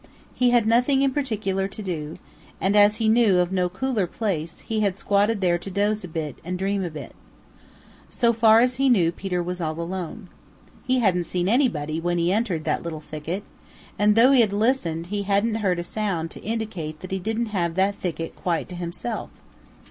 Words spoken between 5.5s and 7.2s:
to doze a bit and dream a bit.